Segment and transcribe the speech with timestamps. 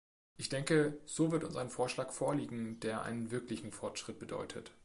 [0.35, 4.71] Ich denke, so wird uns ein Vorschlag vorliegen, der einen wirklichen Fortschritt bedeutet.